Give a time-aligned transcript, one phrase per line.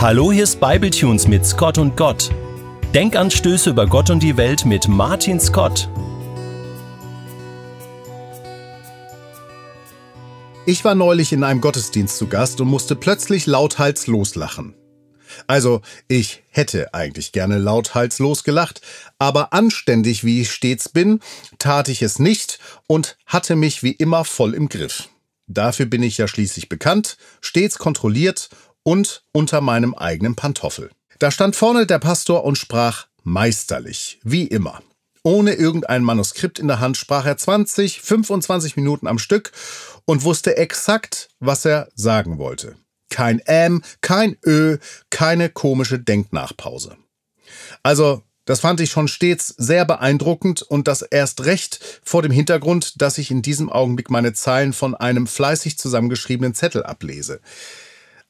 [0.00, 2.30] Hallo, hier ist Bibletunes mit Scott und Gott.
[2.94, 5.90] Denkanstöße über Gott und die Welt mit Martin Scott.
[10.64, 14.74] Ich war neulich in einem Gottesdienst zu Gast und musste plötzlich lauthals loslachen.
[15.46, 18.80] Also, ich hätte eigentlich gerne lauthals losgelacht,
[19.18, 21.20] aber anständig wie ich stets bin,
[21.58, 25.10] tat ich es nicht und hatte mich wie immer voll im Griff.
[25.46, 28.48] Dafür bin ich ja schließlich bekannt, stets kontrolliert
[28.82, 30.90] und unter meinem eigenen Pantoffel.
[31.18, 34.80] Da stand vorne der Pastor und sprach meisterlich, wie immer.
[35.22, 39.52] Ohne irgendein Manuskript in der Hand sprach er 20, 25 Minuten am Stück
[40.06, 42.76] und wusste exakt, was er sagen wollte.
[43.10, 44.78] Kein Ähm, kein Ö,
[45.10, 46.96] keine komische Denknachpause.
[47.82, 53.00] Also, das fand ich schon stets sehr beeindruckend und das erst recht vor dem Hintergrund,
[53.02, 57.40] dass ich in diesem Augenblick meine Zeilen von einem fleißig zusammengeschriebenen Zettel ablese.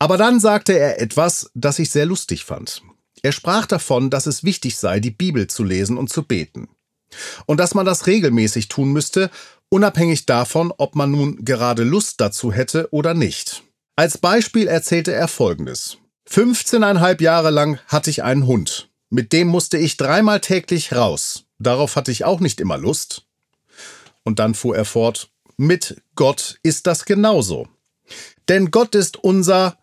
[0.00, 2.82] Aber dann sagte er etwas, das ich sehr lustig fand.
[3.22, 6.68] Er sprach davon, dass es wichtig sei, die Bibel zu lesen und zu beten.
[7.44, 9.30] Und dass man das regelmäßig tun müsste,
[9.68, 13.62] unabhängig davon, ob man nun gerade Lust dazu hätte oder nicht.
[13.94, 15.98] Als Beispiel erzählte er Folgendes.
[16.30, 18.88] 15,5 Jahre lang hatte ich einen Hund.
[19.10, 21.44] Mit dem musste ich dreimal täglich raus.
[21.58, 23.26] Darauf hatte ich auch nicht immer Lust.
[24.22, 27.68] Und dann fuhr er fort, mit Gott ist das genauso.
[28.48, 29.76] Denn Gott ist unser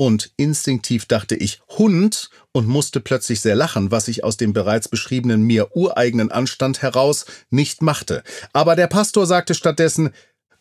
[0.00, 4.88] und instinktiv dachte ich Hund und musste plötzlich sehr lachen, was ich aus dem bereits
[4.88, 8.22] beschriebenen mir ureigenen Anstand heraus nicht machte.
[8.54, 10.08] Aber der Pastor sagte stattdessen,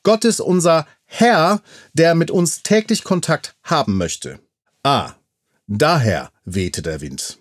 [0.04, 1.62] Gott ist unser Herr,
[1.94, 4.42] der mit uns täglich Kontakt haben möchte.
[4.84, 5.14] Ah,
[5.68, 7.38] daher wehte der Wind.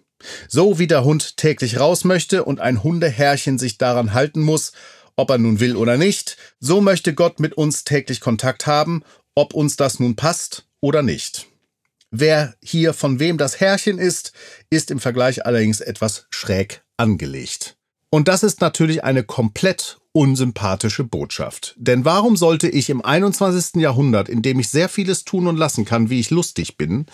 [0.47, 4.71] So wie der Hund täglich raus möchte und ein Hundeherrchen sich daran halten muss,
[5.17, 9.03] ob er nun will oder nicht, so möchte Gott mit uns täglich Kontakt haben,
[9.35, 11.49] ob uns das nun passt oder nicht.
[12.11, 14.33] Wer hier von wem das Herrchen ist,
[14.71, 17.77] ist im Vergleich allerdings etwas schräg angelegt.
[18.11, 21.75] Und das ist natürlich eine komplett unsympathische Botschaft.
[21.77, 23.83] Denn warum sollte ich im 21.
[23.83, 27.07] Jahrhundert, in dem ich sehr vieles tun und lassen kann, wie ich lustig bin,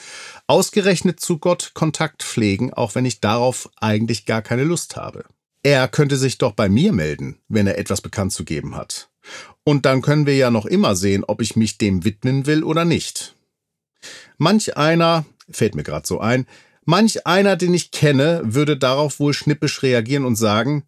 [0.47, 5.25] ausgerechnet zu Gott Kontakt pflegen, auch wenn ich darauf eigentlich gar keine Lust habe?
[5.65, 9.09] Er könnte sich doch bei mir melden, wenn er etwas bekannt zu geben hat.
[9.65, 12.85] Und dann können wir ja noch immer sehen, ob ich mich dem widmen will oder
[12.85, 13.35] nicht.
[14.39, 16.47] Manch einer, fällt mir gerade so ein,
[16.85, 20.85] manch einer, den ich kenne, würde darauf wohl schnippisch reagieren und sagen,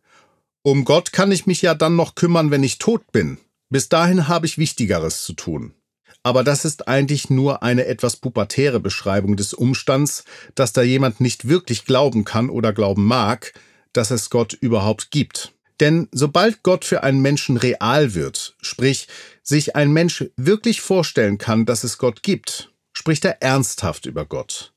[0.62, 3.38] um Gott kann ich mich ja dann noch kümmern, wenn ich tot bin.
[3.71, 5.75] Bis dahin habe ich Wichtigeres zu tun.
[6.22, 10.25] Aber das ist eigentlich nur eine etwas pubertäre Beschreibung des Umstands,
[10.56, 13.53] dass da jemand nicht wirklich glauben kann oder glauben mag,
[13.93, 15.53] dass es Gott überhaupt gibt.
[15.78, 19.09] Denn sobald Gott für einen Menschen real wird, sprich
[19.43, 22.72] sich ein Mensch wirklich vorstellen kann, dass es Gott gibt,
[23.06, 24.72] spricht er ernsthaft über Gott.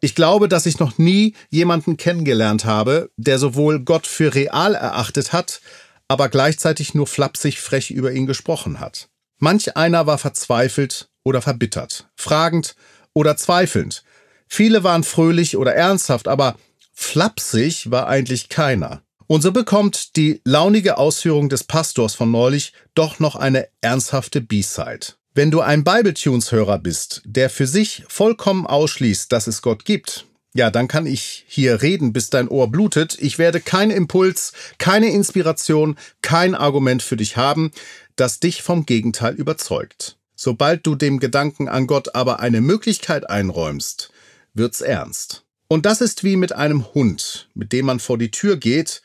[0.00, 5.32] Ich glaube, dass ich noch nie jemanden kennengelernt habe, der sowohl Gott für real erachtet
[5.32, 5.60] hat,
[6.08, 9.08] aber gleichzeitig nur flapsig frech über ihn gesprochen hat.
[9.38, 12.74] Manch einer war verzweifelt oder verbittert, fragend
[13.12, 14.02] oder zweifelnd.
[14.48, 16.56] Viele waren fröhlich oder ernsthaft, aber
[16.92, 19.04] flapsig war eigentlich keiner.
[19.28, 25.19] Und so bekommt die launige Ausführung des Pastors von neulich doch noch eine ernsthafte B-Side.
[25.32, 30.72] Wenn du ein Bibletunes-Hörer bist, der für sich vollkommen ausschließt, dass es Gott gibt, ja,
[30.72, 33.16] dann kann ich hier reden, bis dein Ohr blutet.
[33.20, 37.70] Ich werde keinen Impuls, keine Inspiration, kein Argument für dich haben,
[38.16, 40.18] das dich vom Gegenteil überzeugt.
[40.34, 44.10] Sobald du dem Gedanken an Gott aber eine Möglichkeit einräumst,
[44.52, 45.44] wird's ernst.
[45.68, 49.02] Und das ist wie mit einem Hund, mit dem man vor die Tür geht,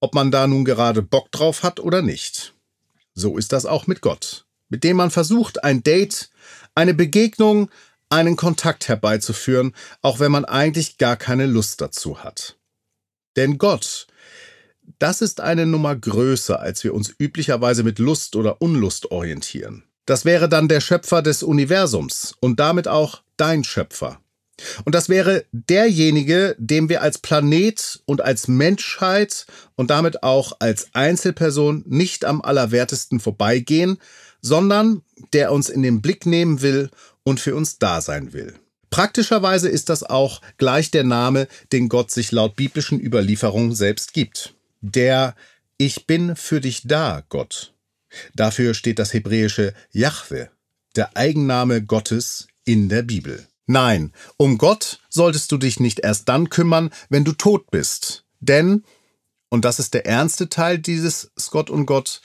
[0.00, 2.54] ob man da nun gerade Bock drauf hat oder nicht.
[3.14, 6.30] So ist das auch mit Gott mit dem man versucht, ein Date,
[6.74, 7.70] eine Begegnung,
[8.08, 12.56] einen Kontakt herbeizuführen, auch wenn man eigentlich gar keine Lust dazu hat.
[13.36, 14.06] Denn Gott,
[14.98, 19.84] das ist eine Nummer größer, als wir uns üblicherweise mit Lust oder Unlust orientieren.
[20.06, 24.20] Das wäre dann der Schöpfer des Universums und damit auch dein Schöpfer.
[24.84, 29.46] Und das wäre derjenige, dem wir als Planet und als Menschheit
[29.76, 33.98] und damit auch als Einzelperson nicht am allerwertesten vorbeigehen,
[34.42, 35.02] sondern
[35.32, 36.90] der uns in den Blick nehmen will
[37.22, 38.54] und für uns da sein will.
[38.90, 44.54] Praktischerweise ist das auch gleich der Name, den Gott sich laut biblischen Überlieferungen selbst gibt.
[44.80, 45.36] Der
[45.78, 47.72] Ich bin für dich da, Gott.
[48.34, 50.50] Dafür steht das hebräische Jahwe,
[50.96, 53.46] der Eigenname Gottes in der Bibel.
[53.66, 58.24] Nein, um Gott solltest du dich nicht erst dann kümmern, wenn du tot bist.
[58.40, 58.82] Denn,
[59.48, 62.20] und das ist der ernste Teil dieses Scott und Gott,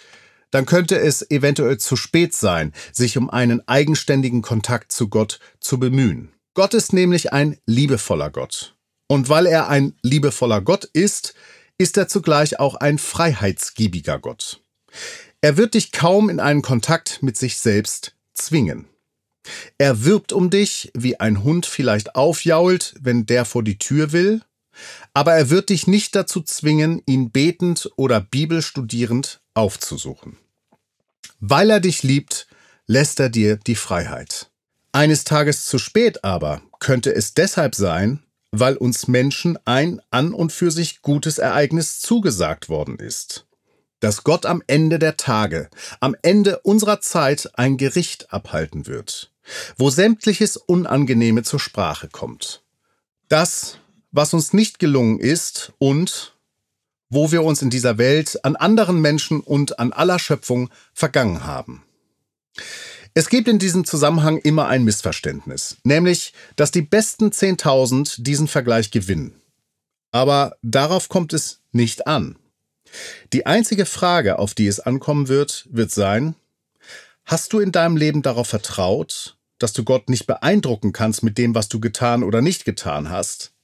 [0.55, 5.79] dann könnte es eventuell zu spät sein, sich um einen eigenständigen Kontakt zu Gott zu
[5.79, 6.31] bemühen.
[6.53, 8.77] Gott ist nämlich ein liebevoller Gott.
[9.07, 11.35] Und weil er ein liebevoller Gott ist,
[11.77, 14.61] ist er zugleich auch ein freiheitsgiebiger Gott.
[15.41, 18.87] Er wird dich kaum in einen Kontakt mit sich selbst zwingen.
[19.77, 24.41] Er wirbt um dich, wie ein Hund vielleicht aufjault, wenn der vor die Tür will,
[25.13, 30.37] aber er wird dich nicht dazu zwingen, ihn betend oder bibelstudierend aufzusuchen.
[31.39, 32.47] Weil er dich liebt,
[32.87, 34.49] lässt er dir die Freiheit.
[34.91, 40.51] Eines Tages zu spät aber könnte es deshalb sein, weil uns Menschen ein an und
[40.51, 43.45] für sich gutes Ereignis zugesagt worden ist.
[43.99, 49.31] Dass Gott am Ende der Tage, am Ende unserer Zeit ein Gericht abhalten wird,
[49.77, 52.63] wo sämtliches Unangenehme zur Sprache kommt.
[53.27, 53.79] Das,
[54.11, 56.34] was uns nicht gelungen ist und
[57.09, 61.83] wo wir uns in dieser Welt an anderen Menschen und an aller Schöpfung vergangen haben.
[63.13, 68.91] Es gibt in diesem Zusammenhang immer ein Missverständnis, nämlich, dass die besten 10.000 diesen Vergleich
[68.91, 69.35] gewinnen.
[70.11, 72.37] Aber darauf kommt es nicht an.
[73.33, 76.35] Die einzige Frage, auf die es ankommen wird, wird sein,
[77.25, 81.55] hast du in deinem Leben darauf vertraut, dass du Gott nicht beeindrucken kannst mit dem,
[81.55, 83.54] was du getan oder nicht getan hast?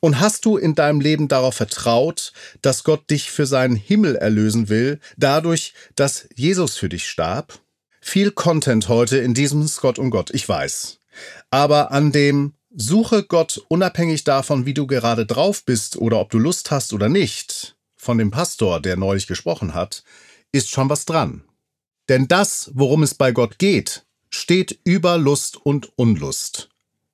[0.00, 2.32] Und hast du in deinem Leben darauf vertraut,
[2.62, 7.58] dass Gott dich für seinen Himmel erlösen will, dadurch, dass Jesus für dich starb?
[8.00, 10.98] Viel Content heute in diesem Scott und Gott, ich weiß.
[11.50, 16.38] Aber an dem Suche Gott unabhängig davon, wie du gerade drauf bist oder ob du
[16.38, 20.04] Lust hast oder nicht, von dem Pastor, der neulich gesprochen hat,
[20.52, 21.42] ist schon was dran.
[22.08, 26.68] Denn das, worum es bei Gott geht, steht über Lust und Unlust.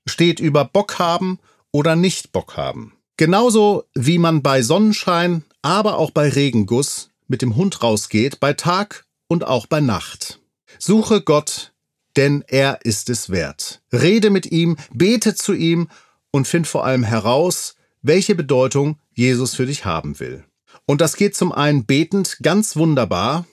[0.06, 1.38] Steht über Bock haben
[1.72, 2.94] oder nicht Bock haben.
[3.16, 9.06] Genauso wie man bei Sonnenschein, aber auch bei Regenguss mit dem Hund rausgeht, bei Tag
[9.28, 10.40] und auch bei Nacht.
[10.78, 11.72] Suche Gott,
[12.16, 13.82] denn er ist es wert.
[13.92, 15.88] Rede mit ihm, bete zu ihm
[16.30, 20.44] und find vor allem heraus, welche Bedeutung Jesus für dich haben will.
[20.86, 23.46] Und das geht zum einen betend ganz wunderbar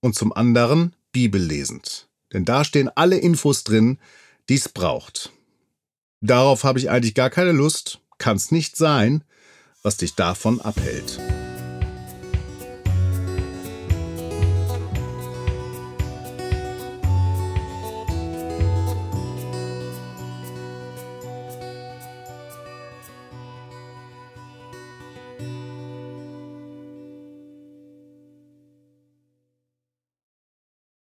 [0.00, 2.08] und zum anderen bibellesend.
[2.32, 3.98] Denn da stehen alle Infos drin,
[4.48, 5.32] die es braucht.
[6.24, 9.22] Darauf habe ich eigentlich gar keine Lust, kann es nicht sein,
[9.82, 11.20] was dich davon abhält.